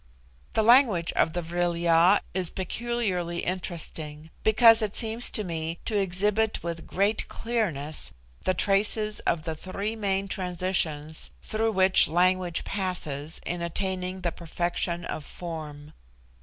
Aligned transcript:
The 0.53 0.63
language 0.63 1.11
of 1.13 1.33
the 1.33 1.43
Vril 1.43 1.77
ya 1.77 2.21
is 2.33 2.49
peculiarly 2.49 3.41
interesting, 3.41 4.31
because 4.43 4.81
it 4.81 4.95
seems 4.95 5.29
to 5.29 5.43
me 5.43 5.77
to 5.85 5.95
exhibit 5.95 6.63
with 6.63 6.87
great 6.87 7.27
clearness 7.27 8.11
the 8.43 8.55
traces 8.55 9.19
of 9.27 9.43
the 9.43 9.53
three 9.53 9.95
main 9.95 10.27
transitions 10.27 11.29
through 11.43 11.73
which 11.73 12.07
language 12.07 12.63
passes 12.63 13.39
in 13.45 13.61
attaining 13.61 14.23
to 14.23 14.31
perfection 14.31 15.05
of 15.05 15.23
form. 15.23 15.93